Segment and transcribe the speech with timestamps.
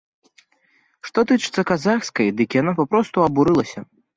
[1.09, 3.79] Што тычыцца казахскай, дык яна папросту абурылася.